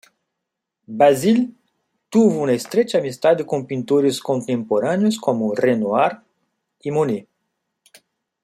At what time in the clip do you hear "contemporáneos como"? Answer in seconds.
4.19-5.53